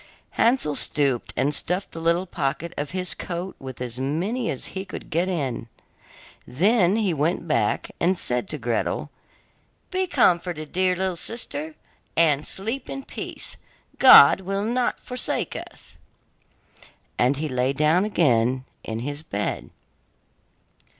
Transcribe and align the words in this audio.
Hansel 0.31 0.73
stooped 0.75 1.31
and 1.37 1.53
stuffed 1.53 1.91
the 1.91 1.99
little 1.99 2.25
pocket 2.25 2.73
of 2.75 2.89
his 2.89 3.13
coat 3.13 3.55
with 3.59 3.79
as 3.79 3.99
many 3.99 4.49
as 4.49 4.69
he 4.73 4.83
could 4.83 5.11
get 5.11 5.29
in. 5.29 5.67
Then 6.47 6.95
he 6.95 7.13
went 7.13 7.47
back 7.47 7.91
and 7.99 8.17
said 8.17 8.47
to 8.49 8.57
Gretel: 8.57 9.11
'Be 9.91 10.07
comforted, 10.07 10.71
dear 10.71 10.95
little 10.95 11.15
sister, 11.15 11.75
and 12.17 12.47
sleep 12.47 12.89
in 12.89 13.03
peace, 13.03 13.57
God 13.99 14.41
will 14.41 14.63
not 14.65 14.99
forsake 14.99 15.55
us,' 15.55 15.97
and 17.19 17.37
he 17.37 17.47
lay 17.47 17.71
down 17.71 18.03
again 18.03 18.65
in 18.83 19.01
his 19.01 19.21
bed. 19.21 19.69